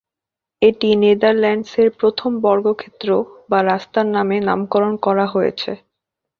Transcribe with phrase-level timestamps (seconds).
[0.61, 3.09] এটি নেদারল্যান্ডসের প্রথম বর্গক্ষেত্র
[3.49, 5.71] বা রাস্তার নামে নামকরণ করা হয়েছে।